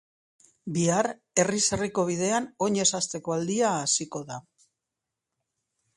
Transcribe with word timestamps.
Bihar, 0.77 1.09
herriz 1.43 1.59
herriko 1.77 2.07
bidean 2.09 2.49
oinez 2.69 2.89
hasteko 3.01 3.37
aldia 3.39 3.69
hasiko 3.85 4.27
da. 4.33 4.43